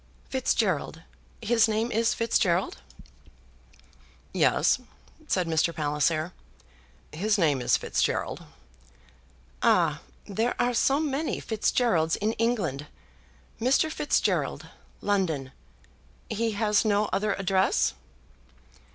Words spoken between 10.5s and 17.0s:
are so many Fitzgeralds in England. Mr. Fitzgerald, London; he has